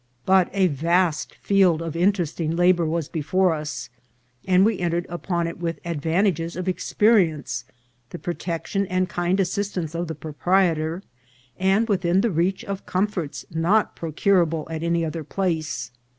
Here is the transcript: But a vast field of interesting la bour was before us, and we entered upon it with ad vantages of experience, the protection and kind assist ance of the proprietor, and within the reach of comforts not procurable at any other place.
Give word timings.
But 0.25 0.49
a 0.51 0.65
vast 0.65 1.35
field 1.35 1.79
of 1.79 1.95
interesting 1.95 2.55
la 2.55 2.71
bour 2.71 2.87
was 2.87 3.07
before 3.07 3.53
us, 3.53 3.91
and 4.47 4.65
we 4.65 4.79
entered 4.79 5.05
upon 5.09 5.45
it 5.45 5.59
with 5.59 5.79
ad 5.85 6.01
vantages 6.01 6.55
of 6.55 6.67
experience, 6.67 7.65
the 8.09 8.17
protection 8.17 8.87
and 8.87 9.07
kind 9.07 9.39
assist 9.39 9.77
ance 9.77 9.93
of 9.93 10.07
the 10.07 10.15
proprietor, 10.15 11.03
and 11.55 11.87
within 11.87 12.21
the 12.21 12.31
reach 12.31 12.65
of 12.65 12.87
comforts 12.87 13.45
not 13.51 13.95
procurable 13.95 14.67
at 14.71 14.81
any 14.81 15.05
other 15.05 15.23
place. 15.23 15.91